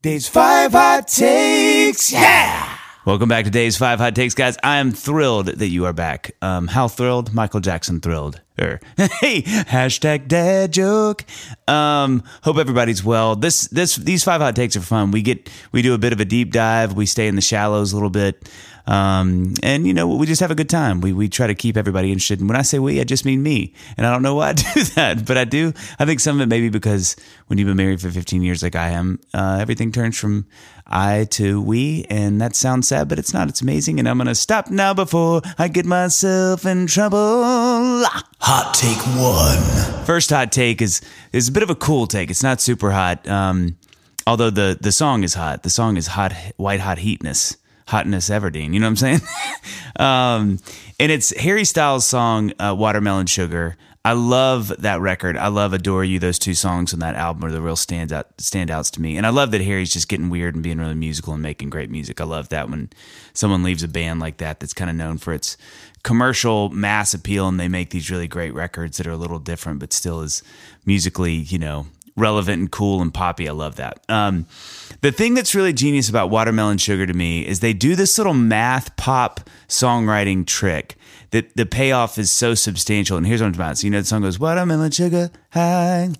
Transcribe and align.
Days 0.00 0.28
five 0.28 0.70
hot 0.70 1.08
takes. 1.08 2.12
Yeah. 2.12 2.78
Welcome 3.04 3.28
back 3.28 3.46
to 3.46 3.50
Days 3.50 3.76
Five 3.76 3.98
Hot 3.98 4.14
Takes, 4.14 4.34
guys. 4.34 4.56
I 4.62 4.76
am 4.76 4.92
thrilled 4.92 5.46
that 5.46 5.66
you 5.66 5.86
are 5.86 5.92
back. 5.92 6.36
Um, 6.40 6.68
how 6.68 6.86
thrilled? 6.86 7.34
Michael 7.34 7.58
Jackson 7.58 8.00
thrilled. 8.00 8.40
Er, 8.60 8.78
hey, 8.96 9.42
hashtag 9.42 10.28
dad 10.28 10.72
joke. 10.72 11.24
Um, 11.66 12.22
hope 12.44 12.58
everybody's 12.58 13.02
well. 13.02 13.34
This, 13.34 13.66
this, 13.68 13.96
these 13.96 14.22
five 14.22 14.40
hot 14.40 14.54
takes 14.54 14.76
are 14.76 14.82
fun. 14.82 15.10
We 15.10 15.22
get, 15.22 15.50
we 15.72 15.82
do 15.82 15.94
a 15.94 15.98
bit 15.98 16.12
of 16.12 16.20
a 16.20 16.24
deep 16.24 16.52
dive. 16.52 16.92
We 16.92 17.04
stay 17.04 17.26
in 17.26 17.34
the 17.34 17.40
shallows 17.40 17.92
a 17.92 17.96
little 17.96 18.08
bit. 18.08 18.48
Um, 18.88 19.52
and 19.62 19.86
you 19.86 19.92
know, 19.92 20.08
we 20.08 20.26
just 20.26 20.40
have 20.40 20.50
a 20.50 20.54
good 20.54 20.70
time. 20.70 21.02
We, 21.02 21.12
we 21.12 21.28
try 21.28 21.46
to 21.46 21.54
keep 21.54 21.76
everybody 21.76 22.10
interested. 22.10 22.40
And 22.40 22.48
when 22.48 22.56
I 22.56 22.62
say 22.62 22.78
we, 22.78 23.00
I 23.00 23.04
just 23.04 23.26
mean 23.26 23.42
me. 23.42 23.74
And 23.98 24.06
I 24.06 24.10
don't 24.10 24.22
know 24.22 24.34
why 24.36 24.48
I 24.48 24.52
do 24.74 24.82
that, 24.96 25.26
but 25.26 25.36
I 25.36 25.44
do. 25.44 25.74
I 25.98 26.06
think 26.06 26.20
some 26.20 26.36
of 26.36 26.42
it 26.42 26.46
maybe 26.46 26.70
because 26.70 27.14
when 27.46 27.58
you've 27.58 27.66
been 27.66 27.76
married 27.76 28.00
for 28.00 28.10
15 28.10 28.40
years, 28.40 28.62
like 28.62 28.74
I 28.74 28.88
am, 28.90 29.20
uh, 29.34 29.58
everything 29.60 29.92
turns 29.92 30.18
from 30.18 30.46
I 30.86 31.26
to 31.32 31.60
we. 31.60 32.06
And 32.08 32.40
that 32.40 32.56
sounds 32.56 32.88
sad, 32.88 33.10
but 33.10 33.18
it's 33.18 33.34
not. 33.34 33.50
It's 33.50 33.60
amazing. 33.60 33.98
And 33.98 34.08
I'm 34.08 34.16
going 34.16 34.26
to 34.26 34.34
stop 34.34 34.70
now 34.70 34.94
before 34.94 35.42
I 35.58 35.68
get 35.68 35.84
myself 35.84 36.64
in 36.64 36.86
trouble. 36.86 37.18
Hot 37.18 38.72
take 38.72 39.04
one. 39.18 40.06
First 40.06 40.30
hot 40.30 40.50
take 40.50 40.80
is, 40.80 41.02
is 41.34 41.48
a 41.48 41.52
bit 41.52 41.62
of 41.62 41.68
a 41.68 41.74
cool 41.74 42.06
take. 42.06 42.30
It's 42.30 42.42
not 42.42 42.62
super 42.62 42.92
hot. 42.92 43.28
Um, 43.28 43.76
although 44.26 44.48
the, 44.48 44.78
the 44.80 44.92
song 44.92 45.24
is 45.24 45.34
hot. 45.34 45.62
The 45.62 45.70
song 45.70 45.98
is 45.98 46.06
hot, 46.06 46.32
white 46.56 46.80
hot 46.80 46.96
heatness 46.96 47.58
hotness 47.88 48.28
Everdeen. 48.28 48.74
You 48.74 48.80
know 48.80 48.86
what 48.86 49.02
I'm 49.02 49.18
saying? 49.18 49.20
um, 49.96 50.58
and 51.00 51.10
it's 51.10 51.36
Harry 51.38 51.64
Styles' 51.64 52.06
song 52.06 52.52
uh, 52.58 52.74
"Watermelon 52.78 53.26
Sugar." 53.26 53.76
I 54.04 54.12
love 54.12 54.68
that 54.78 55.00
record. 55.00 55.36
I 55.36 55.48
love 55.48 55.72
"Adore 55.72 56.04
You." 56.04 56.18
Those 56.18 56.38
two 56.38 56.54
songs 56.54 56.92
on 56.92 57.00
that 57.00 57.14
album 57.14 57.44
are 57.44 57.50
the 57.50 57.62
real 57.62 57.76
stands 57.76 58.12
out 58.12 58.36
standouts 58.36 58.90
to 58.92 59.00
me. 59.00 59.16
And 59.16 59.26
I 59.26 59.30
love 59.30 59.50
that 59.52 59.62
Harry's 59.62 59.92
just 59.92 60.08
getting 60.08 60.28
weird 60.28 60.54
and 60.54 60.62
being 60.62 60.78
really 60.78 60.94
musical 60.94 61.32
and 61.32 61.42
making 61.42 61.70
great 61.70 61.90
music. 61.90 62.20
I 62.20 62.24
love 62.24 62.50
that 62.50 62.68
when 62.68 62.90
someone 63.32 63.62
leaves 63.62 63.82
a 63.82 63.88
band 63.88 64.20
like 64.20 64.36
that 64.36 64.60
that's 64.60 64.74
kind 64.74 64.90
of 64.90 64.96
known 64.96 65.18
for 65.18 65.32
its 65.32 65.56
commercial 66.02 66.68
mass 66.68 67.12
appeal 67.12 67.48
and 67.48 67.58
they 67.58 67.68
make 67.68 67.90
these 67.90 68.10
really 68.10 68.28
great 68.28 68.54
records 68.54 68.98
that 68.98 69.06
are 69.06 69.12
a 69.12 69.16
little 69.16 69.40
different 69.40 69.80
but 69.80 69.92
still 69.92 70.20
is 70.20 70.42
musically, 70.86 71.32
you 71.32 71.58
know, 71.58 71.86
relevant 72.18 72.60
and 72.60 72.70
cool 72.70 73.00
and 73.00 73.12
poppy. 73.12 73.48
I 73.48 73.52
love 73.52 73.76
that. 73.76 74.04
Um, 74.08 74.46
the 75.00 75.12
thing 75.12 75.34
that's 75.34 75.54
really 75.54 75.72
genius 75.72 76.08
about 76.08 76.30
Watermelon 76.30 76.78
Sugar 76.78 77.06
to 77.06 77.14
me 77.14 77.46
is 77.46 77.60
they 77.60 77.72
do 77.72 77.96
this 77.96 78.18
little 78.18 78.34
math 78.34 78.96
pop 78.96 79.40
songwriting 79.68 80.46
trick 80.46 80.96
that 81.30 81.54
the 81.56 81.66
payoff 81.66 82.18
is 82.18 82.32
so 82.32 82.54
substantial. 82.54 83.16
And 83.16 83.26
here's 83.26 83.40
what 83.40 83.48
I'm 83.48 83.52
talking 83.52 83.66
about. 83.66 83.78
So, 83.78 83.86
you 83.86 83.90
know, 83.90 84.00
the 84.00 84.06
song 84.06 84.22
goes, 84.22 84.40
Watermelon 84.40 84.90
Sugar 84.90 85.30
High, 85.50 86.10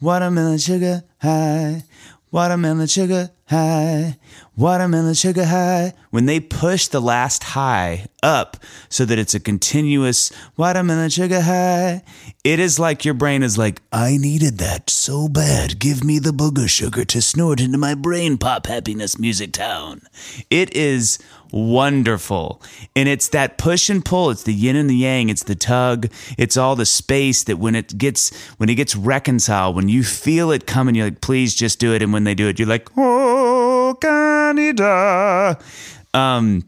Watermelon 0.00 0.58
Sugar 0.58 1.04
High. 1.22 1.84
Watermelon 2.32 2.86
sugar 2.86 3.30
high, 3.46 4.16
watermelon 4.56 5.14
sugar 5.14 5.44
high. 5.44 5.92
When 6.10 6.26
they 6.26 6.40
push 6.40 6.88
the 6.88 7.00
last 7.00 7.44
high 7.44 8.06
up 8.22 8.56
so 8.88 9.04
that 9.04 9.18
it's 9.18 9.34
a 9.34 9.40
continuous 9.40 10.32
watermelon 10.56 11.10
sugar 11.10 11.42
high, 11.42 12.02
it 12.42 12.58
is 12.58 12.78
like 12.78 13.04
your 13.04 13.14
brain 13.14 13.42
is 13.42 13.56
like, 13.56 13.82
I 13.92 14.16
needed 14.16 14.58
that 14.58 14.90
so 14.90 15.28
bad. 15.28 15.78
Give 15.78 16.02
me 16.02 16.18
the 16.18 16.30
booger 16.30 16.68
sugar 16.68 17.04
to 17.04 17.22
snort 17.22 17.60
into 17.60 17.78
my 17.78 17.94
brain, 17.94 18.38
pop 18.38 18.66
happiness 18.66 19.18
music 19.18 19.52
town. 19.52 20.02
It 20.50 20.74
is 20.74 21.18
wonderful. 21.52 22.60
And 22.94 23.08
it's 23.08 23.28
that 23.28 23.58
push 23.58 23.88
and 23.88 24.04
pull. 24.04 24.30
It's 24.30 24.42
the 24.42 24.52
yin 24.52 24.76
and 24.76 24.90
the 24.90 24.96
yang. 24.96 25.28
It's 25.28 25.44
the 25.44 25.54
tug. 25.54 26.10
It's 26.36 26.56
all 26.56 26.76
the 26.76 26.86
space 26.86 27.44
that 27.44 27.58
when 27.58 27.74
it 27.74 27.96
gets 27.96 28.34
when 28.56 28.68
it 28.68 28.74
gets 28.74 28.96
reconciled, 28.96 29.76
when 29.76 29.88
you 29.88 30.02
feel 30.02 30.50
it 30.50 30.66
coming, 30.66 30.94
you're 30.94 31.06
like, 31.06 31.20
please 31.20 31.54
just 31.54 31.78
do 31.78 31.94
it. 31.94 32.02
And 32.02 32.12
when 32.12 32.24
they 32.24 32.34
do 32.34 32.48
it, 32.48 32.58
you're 32.58 32.68
like, 32.68 32.88
oh 32.96 33.35
Canada. 34.00 35.58
Um 36.14 36.64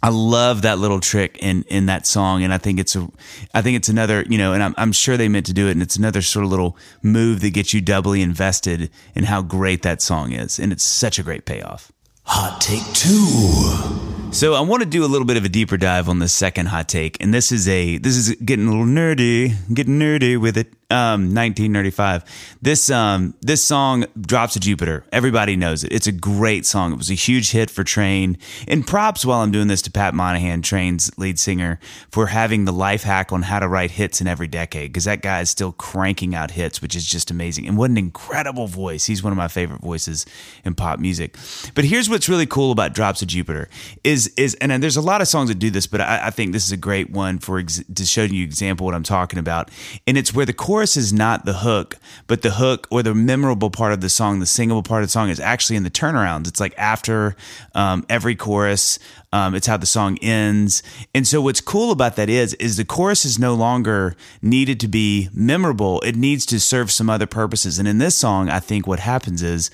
I 0.00 0.10
love 0.10 0.62
that 0.62 0.78
little 0.78 1.00
trick 1.00 1.38
in 1.40 1.64
in 1.64 1.86
that 1.86 2.06
song, 2.06 2.44
and 2.44 2.54
I 2.54 2.58
think 2.58 2.78
it's 2.78 2.94
a, 2.94 3.08
I 3.52 3.62
think 3.62 3.76
it's 3.76 3.88
another, 3.88 4.24
you 4.28 4.38
know, 4.38 4.52
and 4.52 4.62
I'm 4.62 4.74
I'm 4.76 4.92
sure 4.92 5.16
they 5.16 5.28
meant 5.28 5.46
to 5.46 5.52
do 5.52 5.66
it, 5.66 5.72
and 5.72 5.82
it's 5.82 5.96
another 5.96 6.22
sort 6.22 6.44
of 6.44 6.50
little 6.50 6.76
move 7.02 7.40
that 7.40 7.50
gets 7.50 7.74
you 7.74 7.80
doubly 7.80 8.22
invested 8.22 8.90
in 9.16 9.24
how 9.24 9.42
great 9.42 9.82
that 9.82 10.00
song 10.00 10.32
is, 10.32 10.60
and 10.60 10.72
it's 10.72 10.84
such 10.84 11.18
a 11.18 11.24
great 11.24 11.46
payoff. 11.46 11.90
Hot 12.22 12.60
take 12.60 12.84
two. 12.92 14.30
So 14.32 14.54
I 14.54 14.60
want 14.60 14.82
to 14.82 14.88
do 14.88 15.04
a 15.04 15.08
little 15.08 15.26
bit 15.26 15.36
of 15.36 15.44
a 15.44 15.48
deeper 15.48 15.76
dive 15.76 16.08
on 16.08 16.20
the 16.20 16.28
second 16.28 16.66
hot 16.66 16.88
take, 16.88 17.20
and 17.20 17.34
this 17.34 17.50
is 17.50 17.66
a 17.66 17.98
this 17.98 18.16
is 18.16 18.36
getting 18.36 18.68
a 18.68 18.70
little 18.70 18.86
nerdy, 18.86 19.54
getting 19.74 19.98
nerdy 19.98 20.40
with 20.40 20.56
it. 20.56 20.72
Um, 20.90 21.34
1995. 21.34 22.56
This 22.62 22.88
um 22.88 23.34
this 23.42 23.62
song 23.62 24.06
drops 24.18 24.54
to 24.54 24.60
Jupiter. 24.60 25.04
Everybody 25.12 25.54
knows 25.54 25.84
it. 25.84 25.92
It's 25.92 26.06
a 26.06 26.12
great 26.12 26.64
song. 26.64 26.94
It 26.94 26.96
was 26.96 27.10
a 27.10 27.14
huge 27.14 27.50
hit 27.50 27.70
for 27.70 27.84
Train. 27.84 28.38
And 28.66 28.86
props 28.86 29.22
while 29.22 29.40
I'm 29.40 29.50
doing 29.50 29.68
this 29.68 29.82
to 29.82 29.90
Pat 29.90 30.14
Monahan, 30.14 30.62
Train's 30.62 31.10
lead 31.18 31.38
singer, 31.38 31.78
for 32.10 32.28
having 32.28 32.64
the 32.64 32.72
life 32.72 33.02
hack 33.02 33.32
on 33.32 33.42
how 33.42 33.58
to 33.58 33.68
write 33.68 33.90
hits 33.90 34.22
in 34.22 34.26
every 34.26 34.48
decade. 34.48 34.90
Because 34.90 35.04
that 35.04 35.20
guy 35.20 35.42
is 35.42 35.50
still 35.50 35.72
cranking 35.72 36.34
out 36.34 36.52
hits, 36.52 36.80
which 36.80 36.96
is 36.96 37.04
just 37.04 37.30
amazing. 37.30 37.68
And 37.68 37.76
what 37.76 37.90
an 37.90 37.98
incredible 37.98 38.66
voice. 38.66 39.04
He's 39.04 39.22
one 39.22 39.34
of 39.34 39.36
my 39.36 39.48
favorite 39.48 39.82
voices 39.82 40.24
in 40.64 40.74
pop 40.74 41.00
music. 41.00 41.36
But 41.74 41.84
here's 41.84 42.08
what's 42.08 42.30
really 42.30 42.46
cool 42.46 42.72
about 42.72 42.94
Drops 42.94 43.20
of 43.20 43.28
Jupiter 43.28 43.68
is 44.04 44.32
is 44.38 44.54
and 44.54 44.82
there's 44.82 44.96
a 44.96 45.02
lot 45.02 45.20
of 45.20 45.28
songs 45.28 45.50
that 45.50 45.58
do 45.58 45.68
this, 45.68 45.86
but 45.86 46.00
I, 46.00 46.28
I 46.28 46.30
think 46.30 46.52
this 46.52 46.64
is 46.64 46.72
a 46.72 46.78
great 46.78 47.10
one 47.10 47.40
for 47.40 47.58
ex- 47.58 47.84
to 47.94 48.06
show 48.06 48.22
you 48.22 48.42
example 48.42 48.86
what 48.86 48.94
I'm 48.94 49.02
talking 49.02 49.38
about. 49.38 49.70
And 50.06 50.16
it's 50.16 50.32
where 50.32 50.46
the 50.46 50.54
chorus 50.54 50.77
is 50.82 51.12
not 51.12 51.44
the 51.44 51.54
hook, 51.54 51.98
but 52.26 52.42
the 52.42 52.52
hook 52.52 52.86
or 52.90 53.02
the 53.02 53.14
memorable 53.14 53.70
part 53.70 53.92
of 53.92 54.00
the 54.00 54.08
song, 54.08 54.40
the 54.40 54.46
singable 54.46 54.82
part 54.82 55.02
of 55.02 55.08
the 55.08 55.12
song 55.12 55.28
is 55.28 55.40
actually 55.40 55.76
in 55.76 55.82
the 55.82 55.90
turnarounds. 55.90 56.48
It's 56.48 56.60
like 56.60 56.74
after 56.78 57.36
um, 57.74 58.04
every 58.08 58.36
chorus, 58.36 58.98
um, 59.32 59.54
it's 59.54 59.66
how 59.66 59.76
the 59.76 59.86
song 59.86 60.18
ends. 60.18 60.82
And 61.14 61.26
so 61.26 61.40
what's 61.40 61.60
cool 61.60 61.92
about 61.92 62.16
that 62.16 62.28
is, 62.30 62.54
is 62.54 62.76
the 62.76 62.84
chorus 62.84 63.24
is 63.24 63.38
no 63.38 63.54
longer 63.54 64.16
needed 64.40 64.80
to 64.80 64.88
be 64.88 65.28
memorable. 65.32 66.00
It 66.00 66.16
needs 66.16 66.46
to 66.46 66.60
serve 66.60 66.90
some 66.90 67.10
other 67.10 67.26
purposes. 67.26 67.78
And 67.78 67.86
in 67.86 67.98
this 67.98 68.14
song, 68.14 68.48
I 68.48 68.60
think 68.60 68.86
what 68.86 69.00
happens 69.00 69.42
is 69.42 69.70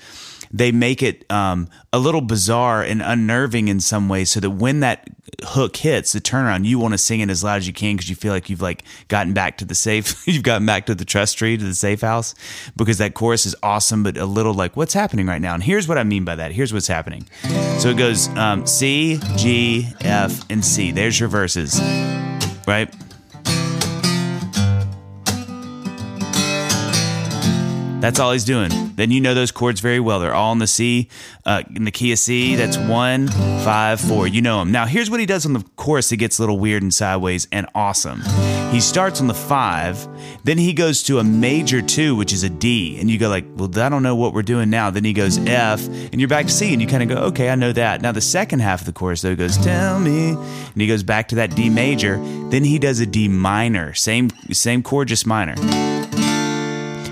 they 0.51 0.71
make 0.71 1.03
it 1.03 1.29
um, 1.31 1.67
a 1.91 1.99
little 1.99 2.21
bizarre 2.21 2.81
and 2.83 3.01
unnerving 3.01 3.67
in 3.67 3.79
some 3.79 4.09
ways 4.09 4.31
so 4.31 4.39
that 4.39 4.51
when 4.51 4.79
that 4.81 5.09
hook 5.43 5.75
hits 5.75 6.13
the 6.13 6.21
turnaround 6.21 6.65
you 6.65 6.79
want 6.79 6.93
to 6.93 6.97
sing 6.97 7.19
it 7.19 7.29
as 7.29 7.43
loud 7.43 7.57
as 7.57 7.67
you 7.67 7.73
can 7.73 7.95
because 7.95 8.09
you 8.09 8.15
feel 8.15 8.31
like 8.31 8.49
you've 8.49 8.61
like 8.61 8.83
gotten 9.07 9.33
back 9.33 9.57
to 9.57 9.65
the 9.65 9.75
safe 9.75 10.25
you've 10.27 10.43
gotten 10.43 10.65
back 10.65 10.85
to 10.85 10.95
the 10.95 11.03
trust 11.03 11.37
tree 11.37 11.57
to 11.57 11.63
the 11.63 11.73
safe 11.73 12.01
house 12.01 12.35
because 12.75 12.99
that 12.99 13.13
chorus 13.13 13.45
is 13.45 13.55
awesome 13.63 14.03
but 14.03 14.17
a 14.17 14.25
little 14.25 14.53
like 14.53 14.77
what's 14.77 14.93
happening 14.93 15.25
right 15.25 15.41
now? 15.41 15.53
And 15.53 15.63
here's 15.63 15.87
what 15.87 15.97
i 15.97 16.03
mean 16.03 16.25
by 16.25 16.35
that. 16.35 16.51
Here's 16.51 16.73
what's 16.73 16.87
happening. 16.87 17.25
So 17.79 17.89
it 17.89 17.97
goes 17.97 18.27
um, 18.29 18.65
c 18.65 19.19
g 19.35 19.87
f 20.01 20.45
and 20.49 20.63
c. 20.63 20.91
There's 20.91 21.19
your 21.19 21.29
verses 21.29 21.79
right 22.67 22.93
That's 28.05 28.19
all 28.19 28.33
he's 28.33 28.45
doing. 28.45 28.69
Then 28.97 29.09
you 29.09 29.19
know 29.19 29.33
those 29.33 29.49
chords 29.49 29.81
very 29.81 29.99
well. 29.99 30.19
They're 30.19 30.31
all 30.31 30.51
in 30.51 30.59
the 30.59 30.67
C, 30.67 31.09
uh, 31.43 31.63
in 31.75 31.85
the 31.85 31.91
key 31.91 32.11
of 32.11 32.19
C. 32.19 32.53
That's 32.53 32.77
one, 32.77 33.29
five, 33.29 33.99
four. 33.99 34.27
You 34.27 34.43
know 34.43 34.59
them. 34.59 34.71
Now, 34.71 34.85
here's 34.85 35.09
what 35.09 35.19
he 35.19 35.25
does 35.25 35.43
on 35.43 35.53
the 35.53 35.65
chorus 35.75 36.09
that 36.09 36.17
gets 36.17 36.37
a 36.37 36.43
little 36.43 36.59
weird 36.59 36.83
and 36.83 36.93
sideways 36.93 37.47
and 37.51 37.65
awesome. 37.73 38.21
He 38.71 38.79
starts 38.79 39.21
on 39.21 39.25
the 39.25 39.33
five, 39.33 40.07
then 40.43 40.59
he 40.59 40.71
goes 40.71 41.01
to 41.03 41.17
a 41.17 41.23
major 41.23 41.81
two, 41.81 42.15
which 42.15 42.31
is 42.31 42.43
a 42.43 42.49
D. 42.49 42.99
And 42.99 43.09
you 43.09 43.17
go 43.17 43.27
like, 43.27 43.45
well, 43.55 43.71
I 43.75 43.89
don't 43.89 44.03
know 44.03 44.15
what 44.15 44.35
we're 44.35 44.43
doing 44.43 44.69
now. 44.69 44.91
Then 44.91 45.03
he 45.03 45.11
goes 45.11 45.39
F, 45.39 45.83
and 45.87 46.21
you're 46.21 46.29
back 46.29 46.45
to 46.45 46.51
C, 46.51 46.73
and 46.73 46.81
you 46.83 46.87
kind 46.87 47.01
of 47.01 47.09
go, 47.09 47.15
okay, 47.29 47.49
I 47.49 47.55
know 47.55 47.73
that. 47.73 48.03
Now, 48.03 48.11
the 48.11 48.21
second 48.21 48.59
half 48.59 48.81
of 48.81 48.85
the 48.85 48.93
chorus, 48.93 49.23
though, 49.23 49.35
goes, 49.35 49.57
tell 49.57 49.99
me. 49.99 50.33
And 50.33 50.79
he 50.79 50.85
goes 50.85 51.01
back 51.01 51.27
to 51.29 51.35
that 51.35 51.55
D 51.55 51.71
major. 51.71 52.17
Then 52.49 52.65
he 52.65 52.77
does 52.77 52.99
a 52.99 53.07
D 53.07 53.27
minor, 53.27 53.95
same, 53.95 54.29
same 54.51 54.83
chord, 54.83 55.07
just 55.07 55.25
minor 55.25 55.55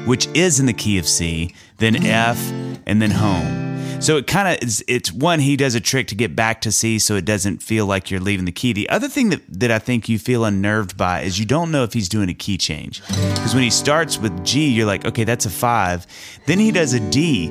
which 0.06 0.28
is 0.34 0.60
in 0.60 0.66
the 0.66 0.74
key 0.74 0.98
of 0.98 1.08
C, 1.08 1.54
then 1.78 2.06
F, 2.06 2.38
and 2.86 3.02
then 3.02 3.12
home. 3.12 4.02
So 4.02 4.18
it 4.18 4.28
kind 4.28 4.50
of 4.50 4.62
is, 4.62 4.84
it's 4.86 5.14
one, 5.14 5.40
he 5.40 5.56
does 5.56 5.76
a 5.76 5.80
trick 5.80 6.08
to 6.08 6.16
get 6.16 6.36
back 6.36 6.60
to 6.62 6.74
C 6.74 7.00
so 7.00 7.16
it 7.16 7.24
doesn't 7.24 7.64
feel 7.64 7.86
like 7.86 8.12
you're 8.12 8.20
leaving 8.20 8.44
the 8.44 8.52
key. 8.52 8.74
The 8.74 8.90
other 8.90 9.08
thing 9.08 9.30
that, 9.30 9.42
that 9.48 9.72
I 9.72 9.80
think 9.80 10.10
you 10.10 10.20
feel 10.20 10.44
unnerved 10.44 10.98
by 10.98 11.22
is 11.22 11.40
you 11.40 11.46
don't 11.46 11.72
know 11.72 11.84
if 11.84 11.94
he's 11.94 12.10
doing 12.10 12.28
a 12.28 12.34
key 12.34 12.58
change. 12.58 13.02
Because 13.08 13.54
when 13.54 13.64
he 13.64 13.70
starts 13.70 14.18
with 14.18 14.44
G, 14.44 14.70
you're 14.70 14.86
like, 14.86 15.06
okay, 15.06 15.24
that's 15.24 15.46
a 15.46 15.50
five. 15.50 16.06
Then 16.48 16.60
he 16.60 16.72
does 16.72 16.94
a 16.94 17.00
D. 17.00 17.48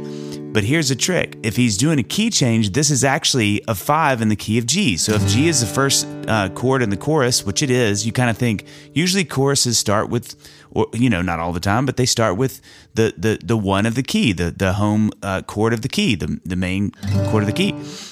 But 0.52 0.64
here's 0.64 0.90
a 0.90 0.96
trick. 0.96 1.38
If 1.42 1.56
he's 1.56 1.78
doing 1.78 1.98
a 1.98 2.02
key 2.02 2.28
change, 2.28 2.72
this 2.72 2.90
is 2.90 3.04
actually 3.04 3.62
a 3.68 3.74
five 3.74 4.20
in 4.20 4.28
the 4.28 4.36
key 4.36 4.58
of 4.58 4.66
G. 4.66 4.98
So 4.98 5.14
if 5.14 5.26
G 5.26 5.48
is 5.48 5.60
the 5.60 5.66
first 5.66 6.06
uh, 6.28 6.50
chord 6.50 6.82
in 6.82 6.90
the 6.90 6.96
chorus, 6.96 7.44
which 7.44 7.62
it 7.62 7.70
is, 7.70 8.04
you 8.04 8.12
kind 8.12 8.28
of 8.28 8.36
think 8.36 8.66
usually 8.92 9.24
choruses 9.24 9.78
start 9.78 10.10
with 10.10 10.36
or 10.70 10.86
you 10.92 11.10
know, 11.10 11.22
not 11.22 11.38
all 11.38 11.52
the 11.52 11.60
time, 11.60 11.86
but 11.86 11.96
they 11.96 12.06
start 12.06 12.36
with 12.36 12.60
the 12.94 13.14
the 13.16 13.38
the 13.42 13.56
one 13.56 13.86
of 13.86 13.94
the 13.94 14.02
key, 14.02 14.32
the 14.32 14.50
the 14.50 14.74
home 14.74 15.10
uh, 15.22 15.42
chord 15.42 15.72
of 15.72 15.82
the 15.82 15.88
key, 15.88 16.14
the 16.14 16.40
the 16.44 16.56
main 16.56 16.90
chord 17.30 17.42
of 17.42 17.46
the 17.46 17.52
key. 17.52 17.70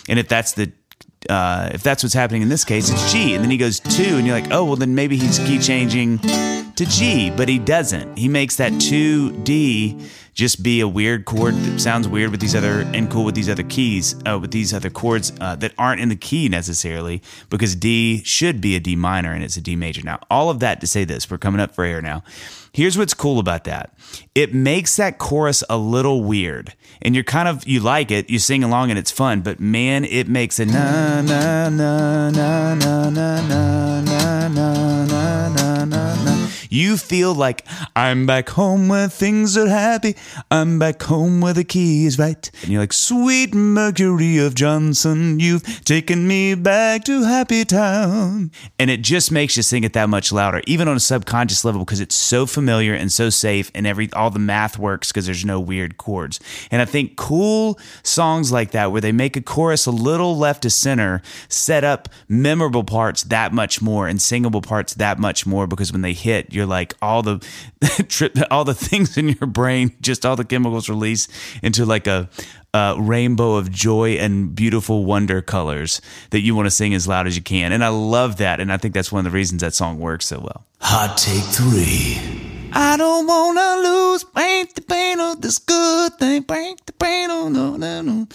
And 0.09 0.19
if 0.19 0.29
that's 0.29 0.53
the 0.53 0.73
uh, 1.29 1.71
if 1.73 1.83
that's 1.83 2.03
what's 2.03 2.15
happening 2.15 2.43
in 2.43 2.49
this 2.49 2.65
case, 2.65 2.91
it's 2.91 3.13
G. 3.13 3.35
And 3.35 3.45
then 3.45 3.51
he 3.51 3.59
goes 3.59 3.81
two, 3.81 4.17
and 4.17 4.27
you're 4.27 4.39
like, 4.39 4.51
oh, 4.51 4.65
well, 4.65 4.77
then 4.77 4.95
maybe 4.95 5.17
he's 5.17 5.39
key 5.41 5.59
changing 5.59 6.19
to 6.77 6.87
G, 6.87 7.31
but 7.31 7.49
he 7.49 7.59
doesn't. 7.59 8.17
He 8.17 8.29
makes 8.29 8.57
that 8.57 8.73
2D 8.73 10.09
just 10.35 10.63
be 10.63 10.81
a 10.81 10.89
weird 10.89 11.25
chord 11.27 11.55
that 11.55 11.81
sounds 11.81 12.09
weird 12.09 12.31
with 12.31 12.41
these 12.41 12.55
other 12.55 12.81
and 12.95 13.11
cool 13.11 13.25
with 13.25 13.35
these 13.35 13.49
other 13.49 13.63
keys, 13.63 14.15
uh, 14.27 14.39
with 14.39 14.51
these 14.51 14.73
other 14.73 14.89
chords 14.89 15.33
uh, 15.41 15.55
that 15.57 15.73
aren't 15.77 16.01
in 16.01 16.09
the 16.09 16.17
key 16.17 16.49
necessarily, 16.49 17.23
because 17.51 17.77
D 17.77 18.23
should 18.25 18.61
be 18.61 18.75
a 18.77 18.81
D 18.81 18.97
minor 18.97 19.33
and 19.33 19.45
it's 19.45 19.57
a 19.57 19.61
D 19.61 19.77
major. 19.77 20.03
Now, 20.03 20.19
all 20.31 20.49
of 20.51 20.61
that 20.61 20.81
to 20.81 20.87
say 20.87 21.05
this, 21.05 21.31
we're 21.31 21.39
coming 21.39 21.61
up 21.61 21.75
for 21.75 21.85
air 21.85 22.01
now. 22.01 22.23
Here's 22.73 22.97
what's 22.97 23.15
cool 23.15 23.39
about 23.39 23.65
that. 23.65 23.93
It 24.35 24.55
makes 24.55 24.97
that 24.97 25.19
chorus 25.19 25.65
a 25.69 25.77
little 25.77 26.23
weird. 26.23 26.75
And 27.03 27.15
you're 27.15 27.25
kind 27.25 27.49
of 27.49 27.67
you 27.67 27.81
like 27.81 28.11
it, 28.11 28.31
you 28.31 28.39
sing 28.39 28.63
along 28.63 28.91
and 28.91 28.99
it's 28.99 29.11
fun, 29.11 29.41
but 29.41 29.59
man, 29.59 30.05
it 30.05 30.29
makes 30.29 30.61
a 30.61 30.67
na 30.67 31.21
na 31.23 31.69
na 31.69 32.31
na 32.31 32.75
na 32.75 33.11
na 33.11 33.41
na 33.51 34.01
na 34.01 34.01
na 34.01 35.49
na 35.49 35.85
na 35.85 36.25
na. 36.25 36.30
You 36.73 36.97
feel 36.97 37.35
like 37.35 37.67
I'm 37.97 38.27
back 38.27 38.51
home 38.51 38.89
where 38.89 39.09
things 39.09 39.57
are 39.57 39.69
happy. 39.69 40.15
I'm 40.53 40.79
back 40.79 41.03
home 41.03 41.41
where 41.41 41.53
the 41.53 41.65
key 41.65 42.07
is 42.07 42.17
right. 42.17 42.49
And 42.63 42.71
you're 42.71 42.81
like, 42.81 42.93
sweet 42.93 43.53
Mercury 43.53 44.39
of 44.39 44.55
Johnson, 44.55 45.41
you've 45.41 45.85
taken 45.85 46.29
me 46.29 46.55
back 46.55 47.03
to 47.05 47.25
Happy 47.25 47.65
Town. 47.65 48.53
And 48.79 48.89
it 48.89 49.03
just 49.03 49.33
makes 49.33 49.57
you 49.57 49.65
sing 49.65 49.83
it 49.83 49.95
that 49.95 50.09
much 50.09 50.31
louder, 50.31 50.63
even 50.69 50.87
on 50.87 50.97
a 50.97 51.01
subconscious 51.01 51.65
level, 51.65 51.85
because 51.85 51.99
it's 51.99 52.15
so 52.15 52.47
familiar 52.47 52.95
and 52.95 53.11
so 53.11 53.31
safe, 53.31 53.73
and 53.75 53.85
every 53.85 54.09
all 54.13 54.31
the 54.31 54.39
math 54.39 54.79
works 54.79 55.09
because 55.09 55.27
there's 55.27 55.45
no 55.45 55.59
weird 55.59 55.97
chords. 55.97 56.39
And 56.71 56.81
I 56.81 56.85
think 56.85 57.17
cool 57.17 57.81
songs 58.05 58.53
like 58.53 58.71
that, 58.71 58.93
where 58.93 59.01
they 59.01 59.11
make 59.11 59.37
a 59.37 59.43
chorus 59.43 59.87
a 59.87 59.91
little 59.91 60.39
left 60.39 60.63
to 60.63 60.71
center, 60.71 61.21
set 61.49 61.83
up 61.83 62.09
memorable 62.29 62.85
parts 62.85 63.25
that 63.25 63.53
much 63.53 63.83
more 63.83 64.07
and 64.07 64.23
singable 64.23 64.63
parts 64.63 64.95
that 64.95 65.19
much 65.19 65.47
more 65.47 65.67
because 65.67 65.91
when 65.91 66.03
they 66.03 66.13
hit, 66.13 66.53
you're 66.53 66.60
like 66.67 66.95
all 67.03 67.23
the 67.23 67.45
all 68.51 68.65
the 68.65 68.75
things 68.75 69.17
in 69.17 69.29
your 69.29 69.47
brain, 69.47 69.97
just 70.01 70.25
all 70.27 70.37
the 70.37 70.45
chemicals 70.45 70.89
release 70.89 71.29
into 71.63 71.85
like 71.85 72.07
a, 72.07 72.29
a 72.75 72.97
rainbow 72.99 73.57
of 73.57 73.71
joy 73.71 74.13
and 74.13 74.55
beautiful 74.55 75.05
wonder 75.05 75.43
colors 75.43 76.01
that 76.31 76.41
you 76.41 76.55
want 76.55 76.67
to 76.67 76.71
sing 76.71 76.95
as 76.95 77.07
loud 77.07 77.27
as 77.27 77.37
you 77.37 77.43
can. 77.43 77.73
And 77.73 77.85
I 77.85 77.89
love 77.89 78.37
that, 78.39 78.61
and 78.61 78.73
I 78.73 78.77
think 78.77 78.95
that's 78.95 79.13
one 79.13 79.27
of 79.27 79.33
the 79.33 79.37
reasons 79.37 79.63
that 79.63 79.75
song 79.75 79.99
works 79.99 80.27
so 80.27 80.39
well. 80.41 80.67
Hot 80.81 81.17
take 81.17 81.45
three. 81.45 82.50
I 82.73 82.97
don't 82.97 83.27
wanna 83.27 83.77
lose, 83.83 84.25
paint 84.25 84.75
the 84.75 84.83
paint 84.83 85.21
of 85.21 85.41
this 85.41 85.59
good 85.59 86.19
thing, 86.19 86.45
paint 86.45 86.85
the 86.87 86.93
paint 86.93 87.31
on 87.33 87.53
no 87.53 87.77
no 87.77 88.03
no 88.03 88.29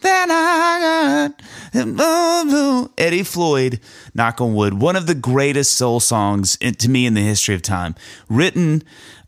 that 0.00 0.28
I 0.30 1.30
got. 1.30 2.90
Eddie 2.98 3.22
Floyd, 3.22 3.80
knock 4.14 4.40
on 4.40 4.54
wood, 4.54 4.74
one 4.74 4.96
of 4.96 5.06
the 5.06 5.14
greatest 5.14 5.72
soul 5.72 6.00
songs 6.00 6.56
in, 6.60 6.74
to 6.74 6.88
me 6.88 7.06
in 7.06 7.14
the 7.14 7.20
history 7.20 7.54
of 7.54 7.62
time. 7.62 7.94
Written, 8.28 8.82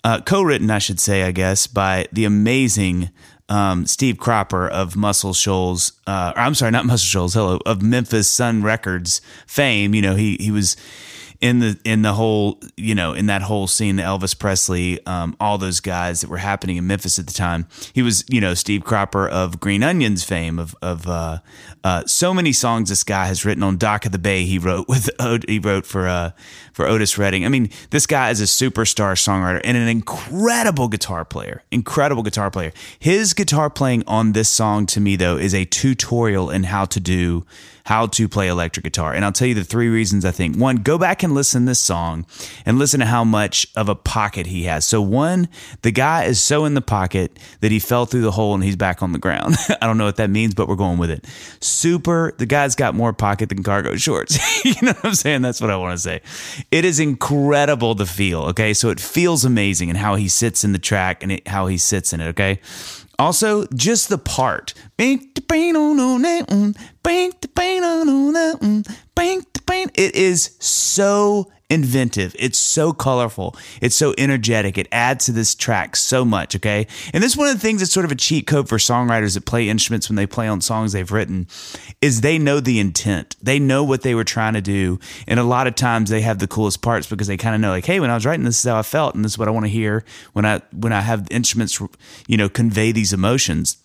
uh, 0.05 0.21
co-written, 0.21 0.71
I 0.71 0.79
should 0.79 1.01
say, 1.01 1.23
I 1.23 1.33
guess, 1.33 1.67
by 1.67 2.07
the 2.13 2.25
amazing 2.25 3.11
um, 3.49 3.87
Steve 3.87 4.19
Cropper 4.19 4.69
of 4.69 4.97
Muscle 4.97 5.35
Shoals. 5.35 5.93
Uh, 6.07 6.33
I'm 6.37 6.55
sorry, 6.55 6.73
not 6.73 6.85
Muscle 6.85 7.07
Shoals. 7.07 7.35
Hello, 7.35 7.59
of 7.65 7.83
Memphis 7.83 8.29
Sun 8.29 8.63
Records 8.63 9.21
fame. 9.47 9.95
You 9.95 10.03
know, 10.03 10.15
he 10.15 10.37
he 10.39 10.51
was 10.51 10.77
in 11.41 11.59
the 11.59 11.79
in 11.85 12.03
the 12.03 12.13
whole 12.13 12.61
you 12.77 12.95
know 12.95 13.13
in 13.13 13.27
that 13.27 13.43
whole 13.43 13.67
scene, 13.67 13.97
the 13.97 14.03
Elvis 14.03 14.39
Presley, 14.39 15.05
um, 15.07 15.37
all 15.41 15.59
those 15.59 15.81
guys 15.81 16.21
that 16.21 16.31
were 16.31 16.39
happening 16.39 16.77
in 16.77 16.87
Memphis 16.87 17.19
at 17.19 17.27
the 17.27 17.33
time. 17.33 17.67
He 17.93 18.03
was 18.03 18.25
you 18.29 18.41
know 18.41 18.55
Steve 18.55 18.85
Cropper 18.85 19.29
of 19.29 19.61
Green 19.61 19.83
Onions 19.83 20.25
fame 20.25 20.59
of 20.59 20.75
of 20.83 21.07
uh, 21.07 21.39
uh, 21.85 22.05
so 22.07 22.33
many 22.33 22.53
songs 22.53 22.89
this 22.89 23.05
guy 23.05 23.27
has 23.27 23.45
written 23.45 23.63
on 23.63 23.77
Dock 23.77 24.07
of 24.07 24.13
the 24.13 24.19
Bay. 24.19 24.45
He 24.45 24.59
wrote 24.59 24.89
with 24.89 25.11
he 25.49 25.59
wrote 25.59 25.87
for 25.87 26.09
uh, 26.09 26.31
for 26.77 26.87
Otis 26.87 27.17
Redding. 27.17 27.47
I 27.47 27.49
mean, 27.49 27.71
this 27.89 28.07
guy 28.07 28.29
is 28.29 28.43
a 28.43 28.45
superstar 28.45 29.13
songwriter 29.17 29.63
and 29.65 29.79
an 29.79 29.89
incredible 29.89 30.89
guitar 30.89 31.25
player. 31.25 31.63
Incredible 31.71 32.23
guitar 32.23 32.51
player. 32.51 32.71
His 32.99 33.33
guitar 33.33 33.71
playing 33.71 34.05
on 34.07 34.33
this 34.33 34.51
song 34.51 34.85
to 34.89 35.01
me 35.01 35.17
though 35.17 35.39
is 35.39 35.55
a 35.55 35.65
tutorial 35.65 36.51
in 36.51 36.65
how 36.65 36.85
to 36.85 37.01
do 37.01 37.47
how 37.87 38.05
to 38.05 38.29
play 38.29 38.49
electric 38.49 38.83
guitar. 38.83 39.15
And 39.15 39.25
I'll 39.25 39.33
tell 39.33 39.47
you 39.47 39.55
the 39.55 39.63
three 39.63 39.89
reasons 39.89 40.25
I 40.25 40.33
think. 40.33 40.57
One, 40.57 40.77
go 40.77 40.99
back 40.99 41.23
and 41.23 41.33
listen 41.33 41.63
to 41.63 41.71
this 41.71 41.79
song 41.79 42.27
and 42.67 42.81
listen 42.81 42.99
to 42.99 43.07
how 43.07 43.23
much 43.23 43.69
of 43.77 43.89
a 43.89 43.95
pocket 43.95 44.47
he 44.47 44.65
has. 44.65 44.85
So, 44.85 45.01
one, 45.01 45.49
the 45.83 45.93
guy 45.93 46.25
is 46.25 46.41
so 46.41 46.65
in 46.65 46.75
the 46.75 46.81
pocket 46.81 47.39
that 47.61 47.71
he 47.71 47.79
fell 47.79 48.05
through 48.05 48.23
the 48.23 48.33
hole 48.33 48.55
and 48.55 48.65
he's 48.65 48.75
back 48.75 49.05
on 49.05 49.13
the 49.13 49.21
ground. 49.21 49.55
I 49.81 49.87
don't 49.87 49.99
know 49.99 50.05
what 50.05 50.17
that 50.17 50.31
means, 50.31 50.53
but 50.53 50.67
we're 50.69 50.75
going 50.75 50.99
with 50.99 51.11
it. 51.11 51.27
Super, 51.61 52.35
the 52.39 52.47
guy's 52.47 52.75
got 52.75 52.97
more 52.97 53.13
pocket 53.13 53.51
than 53.51 53.63
cargo 53.63 53.95
shorts. 53.95 54.37
you 54.65 54.75
know 54.83 54.93
what 54.93 55.05
I'm 55.05 55.15
saying? 55.15 55.43
That's 55.43 55.61
what 55.61 55.71
I 55.71 55.77
want 55.77 55.97
to 55.97 56.03
say. 56.03 56.23
It 56.71 56.85
is 56.85 56.99
incredible 57.01 57.95
to 57.95 58.07
feel, 58.07 58.43
okay? 58.43 58.75
So, 58.75 58.91
it 58.91 59.01
feels 59.01 59.45
amazing 59.45 59.89
and 59.89 59.99
how 59.99 60.17
he 60.17 60.29
sits 60.29 60.65
in 60.65 60.73
the 60.73 60.79
track 60.79 61.23
and 61.23 61.33
it, 61.33 61.49
how 61.49 61.67
he 61.67 61.79
sits 61.79 62.13
in 62.13 62.21
it, 62.21 62.29
okay? 62.29 62.61
Also, 63.19 63.67
just 63.75 64.09
the 64.09 64.19
part. 64.19 64.75
It 69.69 70.15
is 70.15 70.57
so 70.59 71.51
inventive. 71.69 72.37
It's 72.39 72.59
so 72.59 72.93
colorful. 72.93 73.57
It's 73.81 73.97
so 73.97 74.15
energetic. 74.17 74.79
It 74.79 74.89
adds 74.93 75.25
to 75.27 75.33
this 75.33 75.55
track 75.55 75.97
so 75.97 76.25
much, 76.25 76.55
okay? 76.57 76.87
And 77.13 77.23
this 77.23 77.33
is 77.33 77.39
one 77.39 77.49
of 77.49 77.55
the 77.55 77.61
things 77.61 77.81
that's 77.81 77.93
sort 77.93 78.05
of 78.05 78.13
a 78.13 78.17
cheat 78.17 78.47
code 78.47 78.69
for 78.69 78.77
songwriters 78.77 79.35
that 79.35 79.47
play 79.47 79.69
instruments 79.69 80.09
when 80.09 80.17
they 80.17 80.27
play 80.27 80.49
on 80.49 80.61
songs 80.61 80.93
they've 80.93 81.11
written 81.11 81.49
is 82.01 82.21
they 82.21 82.39
know 82.39 82.61
the 82.61 82.79
intent. 82.79 83.37
They 83.43 83.59
know 83.59 83.83
what 83.83 84.03
they 84.03 84.15
were 84.15 84.25
trying 84.25 84.55
to 84.55 84.61
do. 84.61 85.01
And 85.27 85.41
a 85.41 85.45
lot 85.45 85.67
of 85.67 85.75
times 85.75 86.11
they 86.11 86.21
have 86.21 86.39
the 86.39 86.47
coolest 86.47 86.83
parts 86.83 87.07
because 87.07 87.27
they 87.27 87.37
kind 87.37 87.55
of 87.55 87.61
know 87.61 87.71
like, 87.71 87.87
hey, 87.87 87.99
when 87.99 88.11
I 88.11 88.15
was 88.15 88.27
writing 88.27 88.45
this 88.45 88.59
is 88.59 88.71
how 88.71 88.79
I 88.79 88.83
felt 88.83 89.15
and 89.15 89.25
this 89.25 89.33
is 89.33 89.39
what 89.39 89.49
I 89.49 89.53
want 89.53 89.65
to 89.65 89.71
hear 89.71 90.05
when 90.35 90.47
I 90.47 90.61
when 90.73 90.93
I 90.93 91.01
have 91.01 91.27
instruments, 91.31 91.81
you 92.29 92.37
know, 92.37 92.49
convey 92.49 92.93
these 92.93 93.13
emotions. 93.13 93.79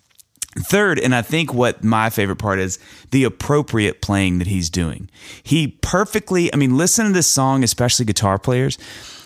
Third, 0.57 1.00
and 1.00 1.15
I 1.15 1.21
think 1.21 1.53
what 1.53 1.81
my 1.81 2.09
favorite 2.09 2.36
part 2.36 2.59
is 2.59 2.77
the 3.12 3.24
appropriate 3.24 4.01
playing 4.01 4.39
that 4.39 4.48
he's 4.48 4.69
doing. 4.69 5.09
He 5.44 5.68
perfectly, 5.81 6.53
I 6.53 6.57
mean, 6.57 6.77
listen 6.77 7.06
to 7.06 7.13
this 7.13 7.27
song, 7.27 7.63
especially 7.63 8.03
guitar 8.06 8.38
players. 8.38 8.77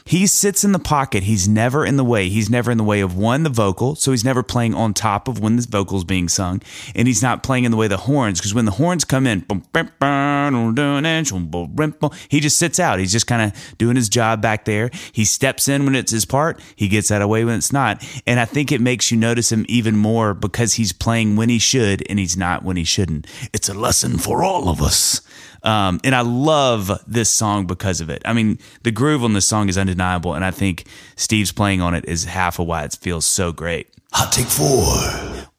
He 0.07 0.27
sits 0.27 0.63
in 0.63 0.71
the 0.71 0.77
pocket. 0.77 1.23
He's 1.23 1.47
never 1.47 1.83
in 1.83 1.97
the 1.97 2.03
way. 2.03 2.29
He's 2.29 2.47
never 2.47 2.69
in 2.69 2.77
the 2.77 2.83
way 2.83 3.01
of 3.01 3.17
one, 3.17 3.41
the 3.41 3.49
vocal. 3.49 3.95
So 3.95 4.11
he's 4.11 4.23
never 4.23 4.43
playing 4.43 4.75
on 4.75 4.93
top 4.93 5.27
of 5.27 5.39
when 5.39 5.55
the 5.55 5.65
vocal's 5.67 6.03
being 6.03 6.29
sung. 6.29 6.61
And 6.93 7.07
he's 7.07 7.23
not 7.23 7.41
playing 7.41 7.63
in 7.63 7.71
the 7.71 7.77
way 7.77 7.87
the 7.87 7.97
horns 7.97 8.39
because 8.39 8.53
when 8.53 8.65
the 8.65 8.71
horns 8.71 9.03
come 9.03 9.25
in, 9.25 9.43
he 12.29 12.39
just 12.39 12.59
sits 12.59 12.79
out. 12.79 12.99
He's 12.99 13.11
just 13.11 13.25
kind 13.25 13.51
of 13.51 13.77
doing 13.79 13.95
his 13.95 14.07
job 14.07 14.43
back 14.43 14.65
there. 14.65 14.91
He 15.11 15.25
steps 15.25 15.67
in 15.67 15.85
when 15.85 15.95
it's 15.95 16.11
his 16.11 16.25
part. 16.25 16.59
He 16.75 16.87
gets 16.87 17.09
out 17.09 17.23
of 17.23 17.25
the 17.25 17.27
way 17.29 17.43
when 17.43 17.55
it's 17.57 17.73
not. 17.73 18.07
And 18.27 18.39
I 18.39 18.45
think 18.45 18.71
it 18.71 18.81
makes 18.81 19.09
you 19.09 19.17
notice 19.17 19.51
him 19.51 19.65
even 19.67 19.97
more 19.97 20.35
because 20.35 20.75
he's 20.75 20.93
playing 20.93 21.35
when 21.35 21.49
he 21.49 21.57
should 21.57 22.03
and 22.07 22.19
he's 22.19 22.37
not 22.37 22.61
when 22.61 22.77
he 22.77 22.83
shouldn't. 22.83 23.25
It's 23.53 23.69
a 23.69 23.73
lesson 23.73 24.19
for 24.19 24.43
all 24.43 24.69
of 24.69 24.83
us. 24.83 25.21
Um, 25.65 25.99
and 26.03 26.13
I 26.13 26.21
love 26.21 26.91
this 27.07 27.29
song 27.29 27.65
because 27.65 27.99
of 27.99 28.09
it. 28.09 28.21
I 28.23 28.33
mean, 28.33 28.59
the 28.83 28.91
groove 28.91 29.23
on 29.23 29.33
this 29.33 29.47
song 29.47 29.67
is 29.67 29.77
undeniable, 29.77 30.35
and 30.35 30.45
I 30.45 30.51
think 30.51 30.85
Steve's 31.15 31.51
playing 31.51 31.81
on 31.81 31.95
it 31.95 32.05
is 32.07 32.25
half 32.25 32.59
of 32.59 32.67
why 32.67 32.83
it 32.83 32.95
feels 33.01 33.25
so 33.25 33.51
great. 33.51 33.89
Hot 34.13 34.31
take 34.31 34.45
four. 34.45 34.85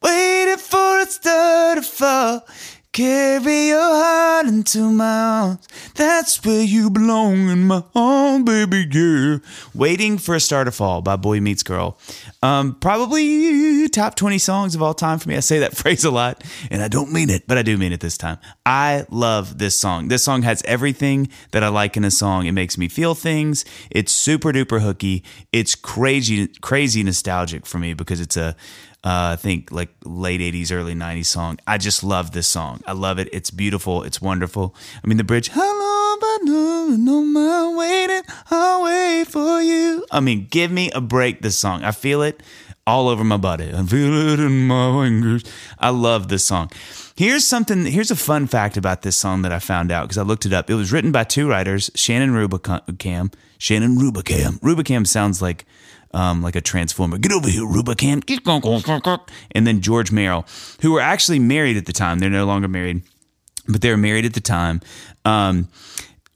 Waiting 0.03 0.59
for 0.59 1.01
it 1.01 1.11
to 1.23 1.83
fall. 1.83 2.47
Carry 2.93 3.69
your 3.69 3.81
heart 3.81 4.26
into 4.57 4.91
my 4.91 5.05
arms. 5.05 5.69
That's 5.95 6.43
where 6.43 6.63
you 6.63 6.89
belong 6.89 7.51
in 7.51 7.67
my 7.67 7.83
arms, 7.95 8.45
baby, 8.45 8.87
yeah. 8.91 9.39
Waiting 9.75 10.17
for 10.17 10.35
a 10.35 10.41
Star 10.41 10.65
to 10.65 10.73
Fall 10.73 11.03
by 11.03 11.17
Boy 11.17 11.41
Meets 11.41 11.63
Girl. 11.63 11.99
Um, 12.43 12.75
probably 12.81 13.87
top 13.91 14.15
20 14.15 14.39
songs 14.39 14.75
of 14.75 14.83
all 14.83 14.95
time 14.95 15.19
for 15.19 15.29
me. 15.29 15.37
I 15.37 15.41
say 15.41 15.59
that 15.59 15.77
phrase 15.83 16.05
a 16.05 16.11
lot, 16.11 16.43
and 16.71 16.83
I 16.83 16.89
don't 16.89 17.13
mean 17.13 17.29
it, 17.29 17.47
but 17.47 17.59
I 17.59 17.63
do 17.63 17.77
mean 17.77 17.93
it 17.93 18.01
this 18.01 18.17
time. 18.17 18.39
I 18.65 19.05
love 19.11 19.59
this 19.59 19.75
song. 19.75 20.09
This 20.09 20.23
song 20.23 20.43
has 20.43 20.63
everything 20.65 21.29
that 21.51 21.63
I 21.63 21.69
like 21.69 21.99
in 21.99 22.05
a 22.05 22.11
song. 22.11 22.47
It 22.47 22.53
makes 22.53 22.79
me 22.79 22.89
feel 22.89 23.15
things. 23.15 23.67
It's 23.91 24.13
super 24.13 24.53
duper 24.53 24.81
hooky. 24.81 25.23
It's 25.53 25.75
crazy, 25.75 26.47
crazy 26.63 27.03
nostalgic 27.03 27.67
for 27.67 27.79
me 27.79 27.93
because 27.93 28.21
it's 28.21 28.39
a 28.39 28.57
uh, 29.05 29.33
I 29.33 29.37
think 29.37 29.71
like 29.71 29.91
late 30.05 30.41
80s, 30.41 30.73
early 30.73 30.95
90s 30.95 31.27
song. 31.27 31.59
I 31.67 31.79
just 31.79 32.03
love 32.03 32.33
this 32.33 32.47
song. 32.47 32.83
I 32.87 32.93
love 32.93 33.19
it. 33.19 33.29
It's 33.33 33.51
beautiful. 33.51 34.03
It's 34.03 34.21
wonderful. 34.21 34.75
I 35.03 35.07
mean, 35.07 35.17
the 35.17 35.25
bridge, 35.25 35.51
no, 35.55 37.23
my 37.23 37.75
waiting, 37.77 38.23
I'll 38.51 38.85
wait 38.85 39.27
for 39.29 39.61
you. 39.61 40.05
I 40.11 40.21
mean, 40.21 40.49
give 40.51 40.71
me 40.71 40.91
a 40.93 41.01
break, 41.01 41.43
this 41.43 41.59
song. 41.59 41.85
I 41.85 41.93
feel 41.93 42.23
it 42.23 42.43
all 42.87 43.09
over 43.09 43.25
my 43.25 43.37
body. 43.37 43.73
I 43.75 43.83
feel 43.85 44.33
it 44.33 44.41
in 44.41 44.67
my 44.67 45.05
fingers. 45.05 45.45
I 45.79 45.91
love 45.91 46.29
this 46.29 46.45
song. 46.45 46.71
Here's 47.17 47.47
something, 47.47 47.87
here's 47.87 48.11
a 48.11 48.17
fun 48.17 48.47
fact 48.47 48.77
about 48.77 49.03
this 49.03 49.17
song 49.17 49.43
that 49.43 49.53
I 49.53 49.59
found 49.59 49.91
out 49.91 50.05
because 50.05 50.19
I 50.19 50.23
looked 50.23 50.47
it 50.47 50.53
up. 50.53 50.71
It 50.71 50.75
was 50.75 50.93
written 50.93 51.13
by 51.13 51.25
two 51.25 51.49
writers, 51.49 51.91
Shannon 51.95 52.31
Rubicam. 52.31 53.33
Shannon 53.59 53.97
Rubicam. 53.97 54.61
Rubicam 54.61 55.07
sounds 55.07 55.41
like 55.41 55.65
um, 56.13 56.43
like 56.43 56.57
a 56.57 56.61
transformer. 56.61 57.19
Get 57.19 57.33
over 57.33 57.49
here, 57.49 57.63
Rubicam. 57.63 58.23
And 59.53 59.67
then 59.67 59.81
George 59.81 60.13
Merrill, 60.13 60.47
who 60.83 60.93
were 60.93 61.01
actually 61.01 61.39
married 61.39 61.77
at 61.77 61.87
the 61.87 61.93
time. 61.93 62.19
They're 62.19 62.31
no 62.31 62.47
longer 62.47 62.69
married, 62.69 63.03
but 63.69 63.81
they 63.81 63.91
were 63.91 63.97
married 63.97 64.25
at 64.25 64.35
the 64.35 64.41
time. 64.41 64.81
Um, 65.25 65.69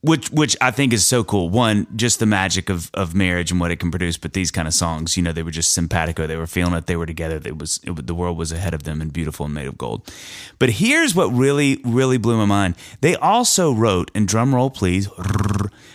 which 0.03 0.31
which 0.31 0.57
I 0.61 0.71
think 0.71 0.93
is 0.93 1.07
so 1.07 1.23
cool. 1.23 1.51
One, 1.51 1.87
just 1.95 2.21
the 2.21 2.27
magic 2.27 2.71
of 2.71 2.91
of 2.95 3.15
marriage 3.15 3.51
and 3.51 3.61
what 3.61 3.71
it 3.71 3.77
can 3.77 3.91
produce. 3.91 4.17
But 4.17 4.33
these 4.33 4.51
kind 4.51 4.67
of 4.67 4.73
songs, 4.73 5.17
you 5.17 5.23
know, 5.23 5.33
they 5.33 5.43
were 5.43 5.51
just 5.51 5.73
simpatico. 5.73 6.27
They 6.27 6.37
were 6.37 6.47
feeling 6.47 6.75
it. 6.75 6.87
They 6.87 6.97
were 6.97 7.07
together. 7.07 7.41
It 7.45 7.59
was 7.59 7.81
it, 7.85 8.07
the 8.07 8.15
world 8.15 8.39
was 8.39 8.51
ahead 8.51 8.73
of 8.73 8.85
them 8.85 9.01
and 9.01 9.13
beautiful 9.13 9.45
and 9.47 9.55
made 9.55 9.67
of 9.67 9.77
gold. 9.77 10.11
But 10.59 10.71
here's 10.71 11.15
what 11.15 11.27
really 11.27 11.81
really 11.85 12.17
blew 12.17 12.39
my 12.39 12.47
mind. 12.47 12.77
They 13.03 13.15
also 13.17 13.73
wrote, 13.73 14.11
and 14.15 14.27
drum 14.27 14.55
roll 14.55 14.71
please, 14.71 15.09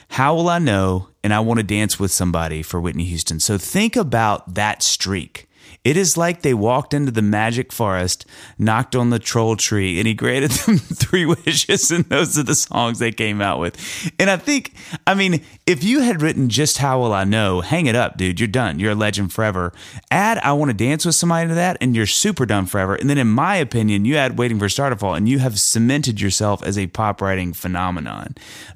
"How 0.09 0.35
will 0.35 0.50
I 0.50 0.59
know?" 0.59 1.09
and 1.24 1.33
"I 1.33 1.39
want 1.39 1.59
to 1.59 1.63
dance 1.63 2.00
with 2.00 2.12
somebody" 2.12 2.62
for 2.62 2.79
Whitney 2.79 3.05
Houston. 3.05 3.39
So 3.39 3.57
think 3.57 3.95
about 3.95 4.53
that 4.53 4.83
streak. 4.83 5.47
It 5.84 5.98
is 5.98 6.17
like 6.17 6.41
they 6.41 6.53
walked 6.53 6.93
into 6.93 7.12
the 7.12 7.22
magic 7.22 7.72
forest, 7.72 8.25
knocked 8.57 8.95
on 8.95 9.12
the 9.12 9.19
troll 9.19 9.55
tree, 9.55 10.00
and 10.00 10.07
he 10.07 10.13
granted 10.13 10.51
them 10.65 10.77
three 10.77 11.25
wishes, 11.25 11.91
and 11.91 12.05
those 12.05 12.38
are 12.38 12.43
the 12.43 12.55
songs 12.55 13.00
they 13.00 13.12
came 13.12 13.41
out 13.41 13.60
with. 13.60 13.77
And 14.19 14.29
I 14.29 14.38
think, 14.38 14.74
I 15.05 15.13
mean, 15.13 15.41
if 15.67 15.84
you 15.84 16.01
had 16.01 16.22
written 16.22 16.50
just 16.50 16.79
How 16.79 17.00
Will 17.00 17.13
I 17.13 17.24
Know, 17.24 17.62
hang 17.62 17.86
it 17.86 17.95
up, 17.95 18.17
dude. 18.17 18.39
You're 18.39 18.48
done. 18.48 18.79
You're 18.79 18.93
a 18.93 18.95
legend 18.95 19.31
forever. 19.31 19.74
Add 20.10 20.39
I 20.39 20.53
Want 20.53 20.69
to 20.69 20.74
Dance 20.74 21.05
with 21.05 21.15
Somebody 21.15 21.50
to 21.50 21.55
that, 21.55 21.77
and 21.81 21.95
you're 21.95 22.05
super 22.05 22.45
done 22.45 22.65
forever. 22.65 22.95
And 22.95 23.10
then, 23.10 23.17
in 23.17 23.27
my 23.27 23.55
opinion, 23.55 24.05
you 24.05 24.15
add 24.15 24.38
Waiting 24.38 24.60
for 24.60 24.69
Star 24.69 24.89
to 24.89 24.95
Fall, 24.95 25.13
and 25.13 25.29
you 25.29 25.39
have 25.39 25.60
cemented 25.60 26.19
yourself 26.19 26.63
as 26.63 26.77
a 26.77 26.88
pop 26.88 27.22
writing 27.22 27.53
phenomenon. 27.53 28.36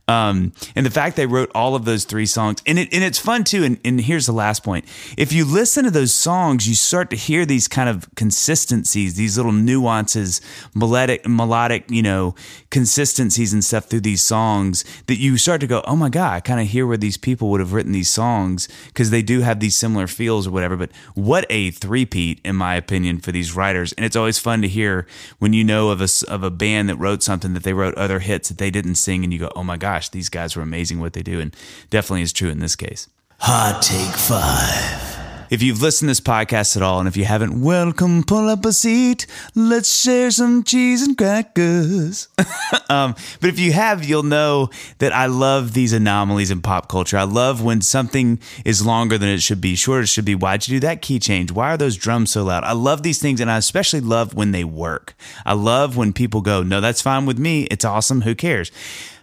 Um, 0.10 0.54
and 0.76 0.88
the 0.88 0.90
fact 0.90 1.18
they 1.18 1.28
wrote 1.28 1.52
all 1.54 1.76
of 1.76 1.86
those 1.86 2.04
three 2.04 2.26
songs, 2.26 2.64
and, 2.66 2.80
it, 2.80 2.92
and 2.92 3.04
it's 3.04 3.20
fun 3.20 3.44
too. 3.44 3.64
And, 3.64 3.80
and 3.86 4.02
here's 4.02 4.26
the 4.26 4.34
last 4.34 4.64
point 4.64 4.86
if 5.18 5.32
you 5.32 5.46
listen 5.46 5.86
to 5.86 5.92
those 5.92 6.12
songs, 6.12 6.68
you 6.68 6.74
start 6.74 7.12
to 7.12 7.16
hear 7.16 7.46
these 7.46 7.68
kind 7.68 7.88
of 7.88 8.10
consistencies, 8.16 9.14
these 9.16 9.38
little 9.38 9.52
nuances, 9.52 10.42
melodic, 10.74 11.28
melodic, 11.28 11.92
you 11.92 12.02
know, 12.02 12.34
consistencies 12.72 13.54
and 13.54 13.64
stuff 13.64 13.86
through 13.86 14.00
these 14.00 14.24
songs 14.24 14.84
that 15.06 15.20
you 15.20 15.38
start 15.38 15.62
to 15.62 15.68
go, 15.68 15.84
oh 15.86 15.96
my 15.96 16.10
God, 16.10 16.34
I 16.34 16.40
kind 16.40 16.60
of 16.60 16.68
hear 16.68 16.88
where 16.88 16.98
these 16.98 17.18
people 17.18 17.52
would 17.52 17.60
have 17.60 17.74
written 17.74 17.92
these 17.92 18.10
songs 18.10 18.68
because 18.88 19.12
they 19.12 19.22
do 19.22 19.42
have 19.42 19.60
these 19.60 19.78
similar 19.78 20.08
feels 20.08 20.48
or 20.48 20.52
whatever. 20.52 20.76
But 20.76 20.92
what 21.14 21.46
a 21.52 21.70
three-peat, 21.70 22.42
in 22.44 22.56
my 22.56 22.74
opinion, 22.76 23.20
for 23.20 23.32
these 23.32 23.56
writers. 23.56 23.94
And 23.94 24.04
it's 24.04 24.16
always 24.16 24.40
fun 24.40 24.64
to 24.64 24.68
hear 24.68 25.06
when 25.38 25.54
you 25.54 25.64
know 25.64 25.90
of 25.90 26.02
a, 26.02 26.08
of 26.28 26.42
a 26.42 26.50
band 26.50 26.90
that 26.90 26.96
wrote 26.96 27.22
something 27.22 27.54
that 27.54 27.62
they 27.62 27.74
wrote 27.74 27.94
other 27.94 28.20
hits 28.20 28.50
that 28.50 28.58
they 28.58 28.72
didn't 28.72 28.96
sing 28.96 29.24
and 29.24 29.32
you 29.32 29.38
go, 29.38 29.52
oh 29.56 29.64
my 29.64 29.78
gosh, 30.00 30.10
these 30.10 30.30
guys 30.30 30.56
were 30.56 30.64
amazing 30.64 31.02
what 31.02 31.12
they 31.12 31.22
do. 31.22 31.42
And 31.42 31.54
definitely 31.90 32.22
is 32.22 32.32
true 32.32 32.50
in 32.50 32.60
this 32.60 32.78
case. 32.78 33.10
Hot 33.40 33.82
take 33.82 34.16
five. 34.16 35.18
If 35.50 35.62
you've 35.62 35.82
listened 35.82 36.08
to 36.08 36.12
this 36.12 36.22
podcast 36.22 36.78
at 36.78 36.84
all, 36.84 37.00
and 37.00 37.08
if 37.08 37.18
you 37.18 37.26
haven't, 37.26 37.60
welcome, 37.60 38.24
pull 38.24 38.48
up 38.48 38.66
a 38.66 38.72
seat. 38.72 39.26
Let's 39.56 39.92
share 40.02 40.32
some 40.32 40.64
cheese 40.64 41.02
and 41.02 41.18
crackers. 41.18 42.30
um, 42.90 43.16
but 43.42 43.50
if 43.50 43.60
you 43.60 43.74
have, 43.74 44.06
you'll 44.06 44.24
know 44.24 44.70
that 45.00 45.12
I 45.12 45.26
love 45.26 45.74
these 45.74 45.92
anomalies 45.92 46.52
in 46.52 46.62
pop 46.62 46.88
culture. 46.88 47.18
I 47.18 47.24
love 47.24 47.62
when 47.62 47.82
something 47.82 48.40
is 48.64 48.86
longer 48.86 49.18
than 49.18 49.28
it 49.30 49.42
should 49.42 49.60
be, 49.60 49.76
shorter 49.76 50.04
it 50.04 50.08
should 50.08 50.24
be. 50.24 50.36
Why'd 50.36 50.68
you 50.68 50.76
do 50.76 50.88
that 50.88 51.02
key 51.02 51.20
change? 51.20 51.52
Why 51.52 51.74
are 51.74 51.78
those 51.78 51.98
drums 51.98 52.32
so 52.32 52.46
loud? 52.46 52.64
I 52.64 52.74
love 52.74 53.04
these 53.04 53.20
things, 53.20 53.42
and 53.42 53.52
I 53.52 53.58
especially 53.58 54.02
love 54.02 54.36
when 54.36 54.52
they 54.52 54.64
work. 54.64 55.16
I 55.46 55.54
love 55.54 55.98
when 55.98 56.14
people 56.14 56.40
go, 56.40 56.64
no, 56.64 56.80
that's 56.80 57.02
fine 57.02 57.26
with 57.26 57.40
me. 57.40 57.64
It's 57.64 57.84
awesome. 57.84 58.22
Who 58.22 58.36
cares? 58.36 58.72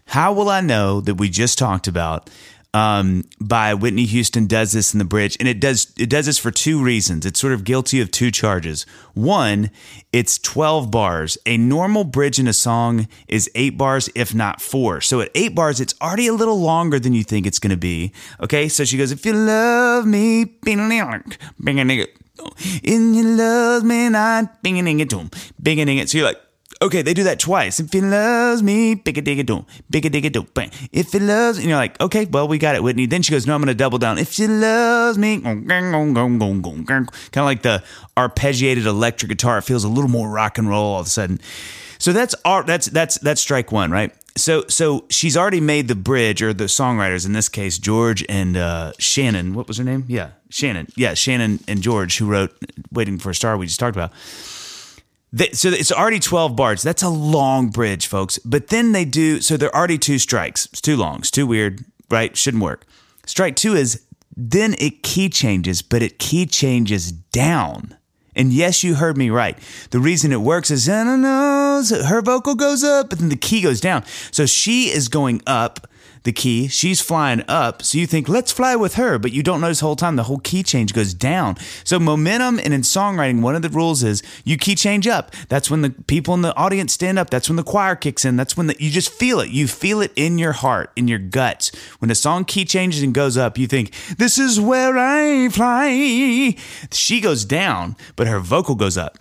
How 0.06 0.32
will 0.32 0.48
I 0.48 0.60
know 0.60 1.00
that 1.00 1.16
we 1.16 1.28
just 1.28 1.58
talked 1.58 1.88
about 1.88 2.30
um, 2.76 3.24
by 3.40 3.72
Whitney 3.72 4.04
Houston 4.04 4.46
does 4.46 4.72
this 4.72 4.92
in 4.92 4.98
the 4.98 5.06
bridge, 5.06 5.36
and 5.40 5.48
it 5.48 5.60
does 5.60 5.94
it 5.98 6.10
does 6.10 6.26
this 6.26 6.36
for 6.36 6.50
two 6.50 6.82
reasons. 6.82 7.24
It's 7.24 7.40
sort 7.40 7.54
of 7.54 7.64
guilty 7.64 8.02
of 8.02 8.10
two 8.10 8.30
charges. 8.30 8.84
One, 9.14 9.70
it's 10.12 10.38
twelve 10.38 10.90
bars. 10.90 11.38
A 11.46 11.56
normal 11.56 12.04
bridge 12.04 12.38
in 12.38 12.46
a 12.46 12.52
song 12.52 13.08
is 13.28 13.50
eight 13.54 13.78
bars, 13.78 14.10
if 14.14 14.34
not 14.34 14.60
four. 14.60 15.00
So 15.00 15.22
at 15.22 15.30
eight 15.34 15.54
bars, 15.54 15.80
it's 15.80 15.94
already 16.02 16.26
a 16.26 16.34
little 16.34 16.60
longer 16.60 16.98
than 16.98 17.14
you 17.14 17.24
think 17.24 17.46
it's 17.46 17.58
going 17.58 17.70
to 17.70 17.78
be. 17.78 18.12
Okay, 18.40 18.68
so 18.68 18.84
she 18.84 18.98
goes, 18.98 19.10
"If 19.10 19.24
you 19.24 19.32
love 19.32 20.06
me, 20.06 20.44
bing 20.44 20.78
a 20.78 20.82
nigga, 20.82 22.08
in 22.82 23.14
you 23.14 23.24
love 23.24 23.84
me 23.84 24.10
not, 24.10 24.62
bing 24.62 24.78
a 24.78 24.82
it, 24.82 25.08
bing 25.62 25.78
it." 25.78 26.10
So 26.10 26.18
you're 26.18 26.26
like 26.26 26.40
Okay, 26.82 27.00
they 27.00 27.14
do 27.14 27.24
that 27.24 27.38
twice. 27.38 27.80
If 27.80 27.90
he 27.92 28.02
loves 28.02 28.62
me, 28.62 28.94
big 28.94 29.16
a 29.16 29.22
dig 29.22 29.38
a 29.38 29.42
doom, 29.42 29.64
big 29.88 30.04
a 30.04 30.10
dig 30.10 30.26
a 30.26 30.30
doom, 30.30 30.46
bang. 30.52 30.70
If 30.92 31.12
he 31.12 31.18
loves, 31.18 31.56
and 31.56 31.66
you're 31.66 31.76
like, 31.76 31.98
okay, 32.00 32.26
well, 32.26 32.46
we 32.46 32.58
got 32.58 32.74
it, 32.74 32.82
Whitney. 32.82 33.06
Then 33.06 33.22
she 33.22 33.32
goes, 33.32 33.46
no, 33.46 33.54
I'm 33.54 33.62
going 33.62 33.68
to 33.68 33.74
double 33.74 33.98
down. 33.98 34.18
If 34.18 34.32
she 34.32 34.46
loves 34.46 35.16
me, 35.16 35.40
kind 35.40 35.70
of 35.70 37.44
like 37.44 37.62
the 37.62 37.82
arpeggiated 38.16 38.84
electric 38.84 39.30
guitar. 39.30 39.58
It 39.58 39.62
feels 39.62 39.84
a 39.84 39.88
little 39.88 40.10
more 40.10 40.28
rock 40.28 40.58
and 40.58 40.68
roll 40.68 40.94
all 40.94 41.00
of 41.00 41.06
a 41.06 41.10
sudden. 41.10 41.40
So 41.98 42.12
that's 42.12 42.34
art. 42.44 42.66
That's 42.66 42.86
that's 42.86 43.18
that's 43.18 43.40
strike 43.40 43.72
one, 43.72 43.90
right? 43.90 44.12
So 44.36 44.64
so 44.68 45.06
she's 45.08 45.34
already 45.34 45.62
made 45.62 45.88
the 45.88 45.94
bridge, 45.94 46.42
or 46.42 46.52
the 46.52 46.64
songwriters 46.64 47.24
in 47.24 47.32
this 47.32 47.48
case, 47.48 47.78
George 47.78 48.22
and 48.28 48.54
uh, 48.54 48.92
Shannon. 48.98 49.54
What 49.54 49.66
was 49.66 49.78
her 49.78 49.84
name? 49.84 50.04
Yeah, 50.08 50.32
Shannon. 50.50 50.88
Yeah, 50.94 51.14
Shannon 51.14 51.60
and 51.66 51.80
George, 51.80 52.18
who 52.18 52.26
wrote 52.26 52.54
"Waiting 52.92 53.18
for 53.18 53.30
a 53.30 53.34
Star." 53.34 53.56
We 53.56 53.66
just 53.66 53.80
talked 53.80 53.96
about 53.96 54.12
they, 55.36 55.50
so 55.50 55.68
it's 55.68 55.92
already 55.92 56.18
12 56.18 56.56
bars. 56.56 56.82
That's 56.82 57.02
a 57.02 57.10
long 57.10 57.68
bridge, 57.68 58.06
folks. 58.06 58.38
But 58.38 58.68
then 58.68 58.92
they 58.92 59.04
do, 59.04 59.42
so 59.42 59.58
they're 59.58 59.74
already 59.74 59.98
two 59.98 60.18
strikes. 60.18 60.64
It's 60.66 60.80
too 60.80 60.96
long. 60.96 61.18
It's 61.18 61.30
too 61.30 61.46
weird, 61.46 61.84
right? 62.10 62.34
Shouldn't 62.34 62.62
work. 62.62 62.86
Strike 63.26 63.54
two 63.56 63.74
is 63.74 64.02
then 64.34 64.74
it 64.78 65.02
key 65.02 65.28
changes, 65.28 65.82
but 65.82 66.02
it 66.02 66.18
key 66.18 66.46
changes 66.46 67.12
down. 67.12 67.96
And 68.34 68.50
yes, 68.52 68.82
you 68.82 68.94
heard 68.94 69.18
me 69.18 69.28
right. 69.28 69.58
The 69.90 69.98
reason 69.98 70.32
it 70.32 70.40
works 70.40 70.70
is 70.70 70.86
her 70.86 72.22
vocal 72.22 72.54
goes 72.54 72.82
up, 72.82 73.10
but 73.10 73.18
then 73.18 73.28
the 73.28 73.36
key 73.36 73.60
goes 73.60 73.80
down. 73.80 74.04
So 74.30 74.46
she 74.46 74.84
is 74.90 75.08
going 75.08 75.42
up 75.46 75.86
the 76.26 76.32
key. 76.32 76.68
She's 76.68 77.00
flying 77.00 77.42
up. 77.48 77.82
So 77.82 77.96
you 77.96 78.06
think, 78.06 78.28
let's 78.28 78.52
fly 78.52 78.76
with 78.76 78.96
her. 78.96 79.18
But 79.18 79.32
you 79.32 79.42
don't 79.42 79.62
notice 79.62 79.80
the 79.80 79.86
whole 79.86 79.96
time 79.96 80.16
the 80.16 80.24
whole 80.24 80.40
key 80.40 80.62
change 80.62 80.92
goes 80.92 81.14
down. 81.14 81.56
So 81.84 81.98
momentum 81.98 82.58
and 82.58 82.74
in 82.74 82.82
songwriting, 82.82 83.40
one 83.40 83.56
of 83.56 83.62
the 83.62 83.70
rules 83.70 84.02
is 84.02 84.22
you 84.44 84.58
key 84.58 84.74
change 84.74 85.06
up. 85.06 85.32
That's 85.48 85.70
when 85.70 85.80
the 85.80 85.90
people 85.90 86.34
in 86.34 86.42
the 86.42 86.54
audience 86.54 86.92
stand 86.92 87.18
up. 87.18 87.30
That's 87.30 87.48
when 87.48 87.56
the 87.56 87.62
choir 87.62 87.96
kicks 87.96 88.26
in. 88.26 88.36
That's 88.36 88.56
when 88.56 88.66
the, 88.66 88.76
you 88.78 88.90
just 88.90 89.10
feel 89.10 89.40
it. 89.40 89.50
You 89.50 89.66
feel 89.66 90.02
it 90.02 90.12
in 90.16 90.36
your 90.36 90.52
heart, 90.52 90.92
in 90.96 91.08
your 91.08 91.18
guts. 91.18 91.70
When 92.00 92.10
the 92.10 92.14
song 92.14 92.44
key 92.44 92.66
changes 92.66 93.02
and 93.02 93.14
goes 93.14 93.38
up, 93.38 93.56
you 93.56 93.66
think, 93.66 93.94
this 94.18 94.36
is 94.36 94.60
where 94.60 94.98
I 94.98 95.48
fly. 95.48 96.56
She 96.92 97.20
goes 97.20 97.46
down, 97.46 97.96
but 98.16 98.26
her 98.26 98.40
vocal 98.40 98.74
goes 98.74 98.98
up. 98.98 99.18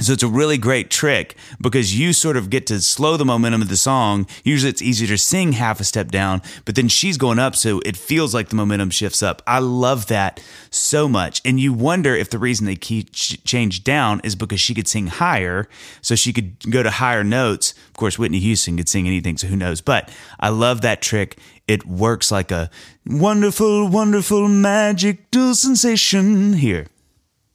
So 0.00 0.14
it's 0.14 0.22
a 0.22 0.28
really 0.28 0.56
great 0.56 0.90
trick 0.90 1.36
because 1.60 1.96
you 1.96 2.14
sort 2.14 2.38
of 2.38 2.48
get 2.48 2.66
to 2.68 2.80
slow 2.80 3.18
the 3.18 3.26
momentum 3.26 3.60
of 3.60 3.68
the 3.68 3.76
song. 3.76 4.26
Usually 4.42 4.70
it's 4.70 4.80
easier 4.80 5.06
to 5.08 5.18
sing 5.18 5.52
half 5.52 5.80
a 5.80 5.84
step 5.84 6.10
down, 6.10 6.40
but 6.64 6.76
then 6.76 6.88
she's 6.88 7.18
going 7.18 7.38
up, 7.38 7.54
so 7.54 7.80
it 7.84 7.96
feels 7.96 8.34
like 8.34 8.48
the 8.48 8.56
momentum 8.56 8.88
shifts 8.88 9.22
up. 9.22 9.42
I 9.46 9.58
love 9.58 10.06
that 10.06 10.42
so 10.70 11.08
much. 11.08 11.42
And 11.44 11.60
you 11.60 11.74
wonder 11.74 12.16
if 12.16 12.30
the 12.30 12.38
reason 12.38 12.66
they 12.66 12.74
keep 12.74 13.12
change 13.12 13.84
down 13.84 14.22
is 14.24 14.34
because 14.34 14.60
she 14.60 14.74
could 14.74 14.88
sing 14.88 15.08
higher, 15.08 15.68
so 16.00 16.14
she 16.14 16.32
could 16.32 16.58
go 16.70 16.82
to 16.82 16.90
higher 16.90 17.22
notes. 17.22 17.74
Of 17.88 17.94
course, 17.94 18.18
Whitney 18.18 18.40
Houston 18.40 18.78
could 18.78 18.88
sing 18.88 19.06
anything, 19.06 19.36
so 19.36 19.46
who 19.46 19.56
knows? 19.56 19.82
But 19.82 20.10
I 20.40 20.48
love 20.48 20.80
that 20.80 21.02
trick. 21.02 21.38
It 21.68 21.86
works 21.86 22.32
like 22.32 22.50
a 22.50 22.70
wonderful, 23.06 23.86
wonderful 23.88 24.48
magical 24.48 25.54
sensation 25.54 26.54
here. 26.54 26.86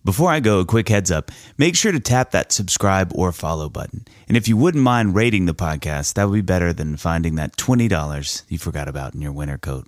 Before 0.04 0.32
I 0.32 0.40
go, 0.40 0.60
a 0.60 0.66
quick 0.66 0.90
heads 0.90 1.12
up 1.12 1.32
make 1.58 1.76
sure 1.76 1.92
to 1.92 2.00
tap 2.00 2.32
that 2.32 2.52
subscribe 2.52 3.12
or 3.14 3.32
follow 3.32 3.70
button. 3.70 4.06
And 4.28 4.38
if 4.38 4.48
you 4.48 4.56
wouldn't 4.56 4.84
mind 4.84 5.16
rating 5.16 5.46
the 5.46 5.54
podcast, 5.54 6.14
that 6.14 6.30
would 6.30 6.36
be 6.36 6.42
better 6.42 6.72
than 6.74 6.98
finding 6.98 7.36
that 7.36 7.58
$20 7.58 8.44
you 8.48 8.58
forgot 8.58 8.88
about 8.88 9.14
in 9.14 9.22
your 9.22 9.34
winter 9.34 9.58
coat. 9.58 9.88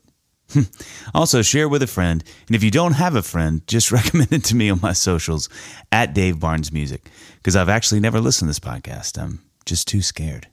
also, 1.14 1.42
share 1.42 1.70
with 1.70 1.84
a 1.84 1.88
friend. 1.88 2.24
And 2.48 2.56
if 2.56 2.64
you 2.64 2.72
don't 2.72 2.94
have 2.94 3.16
a 3.16 3.22
friend, 3.22 3.62
just 3.68 3.92
recommend 3.94 4.34
it 4.34 4.44
to 4.46 4.56
me 4.56 4.70
on 4.70 4.80
my 4.82 4.94
socials 4.94 5.50
at 5.92 6.14
Dave 6.14 6.40
Barnes 6.40 6.72
Music, 6.72 7.10
because 7.38 7.56
I've 7.56 7.70
actually 7.70 8.00
never 8.00 8.20
listened 8.20 8.48
to 8.48 8.50
this 8.50 8.60
podcast. 8.60 9.22
I'm 9.22 9.44
just 9.66 9.88
too 9.88 10.02
scared. 10.02 10.48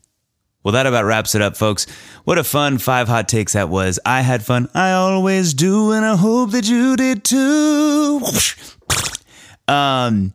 Well, 0.62 0.72
that 0.72 0.86
about 0.86 1.04
wraps 1.04 1.36
it 1.36 1.42
up, 1.42 1.56
folks. 1.56 1.86
What 2.24 2.38
a 2.38 2.44
fun 2.44 2.78
five 2.78 3.06
hot 3.06 3.28
takes 3.28 3.52
that 3.52 3.68
was. 3.68 4.00
I 4.04 4.22
had 4.22 4.44
fun. 4.44 4.68
I 4.74 4.92
always 4.92 5.54
do, 5.54 5.92
and 5.92 6.04
I 6.04 6.16
hope 6.16 6.50
that 6.50 6.68
you 6.68 6.96
did 6.96 7.24
too. 7.24 8.20
Um, 9.68 10.32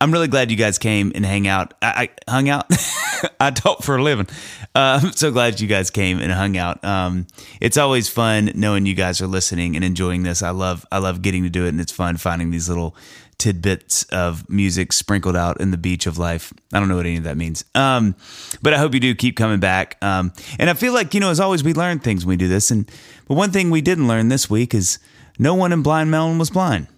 I'm 0.00 0.12
really 0.12 0.28
glad 0.28 0.50
you 0.50 0.56
guys 0.56 0.78
came 0.78 1.12
and 1.14 1.24
hang 1.24 1.46
out. 1.46 1.74
I, 1.80 2.10
I 2.26 2.30
hung 2.30 2.48
out. 2.48 2.66
I 3.40 3.50
talk 3.50 3.82
for 3.82 3.96
a 3.96 4.02
living. 4.02 4.26
Uh, 4.74 5.00
I'm 5.02 5.12
so 5.12 5.30
glad 5.30 5.60
you 5.60 5.68
guys 5.68 5.90
came 5.90 6.18
and 6.18 6.32
hung 6.32 6.56
out. 6.56 6.84
Um, 6.84 7.26
it's 7.60 7.76
always 7.76 8.08
fun 8.08 8.50
knowing 8.54 8.86
you 8.86 8.94
guys 8.94 9.20
are 9.20 9.26
listening 9.26 9.76
and 9.76 9.84
enjoying 9.84 10.22
this. 10.22 10.42
I 10.42 10.50
love 10.50 10.84
I 10.90 10.98
love 10.98 11.22
getting 11.22 11.42
to 11.44 11.48
do 11.48 11.64
it, 11.64 11.70
and 11.70 11.80
it's 11.80 11.92
fun 11.92 12.16
finding 12.16 12.50
these 12.50 12.68
little 12.68 12.96
tidbits 13.38 14.04
of 14.04 14.48
music 14.48 14.92
sprinkled 14.92 15.36
out 15.36 15.60
in 15.60 15.70
the 15.70 15.76
beach 15.76 16.06
of 16.06 16.18
life. 16.18 16.52
I 16.72 16.78
don't 16.78 16.88
know 16.88 16.96
what 16.96 17.06
any 17.06 17.16
of 17.16 17.24
that 17.24 17.36
means. 17.36 17.64
Um, 17.74 18.14
but 18.62 18.74
I 18.74 18.78
hope 18.78 18.94
you 18.94 19.00
do 19.00 19.14
keep 19.14 19.36
coming 19.36 19.60
back. 19.60 19.96
Um, 20.02 20.32
and 20.58 20.70
I 20.70 20.74
feel 20.74 20.92
like, 20.92 21.14
you 21.14 21.20
know, 21.20 21.30
as 21.30 21.40
always, 21.40 21.64
we 21.64 21.74
learn 21.74 21.98
things 21.98 22.24
when 22.24 22.34
we 22.34 22.36
do 22.36 22.48
this. 22.48 22.70
And 22.70 22.90
but 23.26 23.34
one 23.34 23.50
thing 23.50 23.70
we 23.70 23.80
didn't 23.80 24.06
learn 24.06 24.28
this 24.28 24.48
week 24.48 24.74
is 24.74 24.98
no 25.38 25.54
one 25.54 25.72
in 25.72 25.82
Blind 25.82 26.10
Melon 26.10 26.38
was 26.38 26.50
blind 26.50 26.88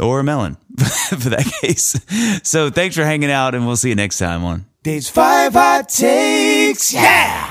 or 0.00 0.20
a 0.20 0.24
melon 0.24 0.56
for 1.08 1.28
that 1.30 1.50
case. 1.60 2.00
So 2.42 2.70
thanks 2.70 2.96
for 2.96 3.04
hanging 3.04 3.30
out, 3.30 3.54
and 3.54 3.66
we'll 3.66 3.76
see 3.76 3.90
you 3.90 3.94
next 3.94 4.18
time 4.18 4.44
on 4.44 4.64
Dave's 4.82 5.08
Five 5.08 5.52
Hot 5.52 5.88
Takes. 5.88 6.92
Yeah. 6.92 7.49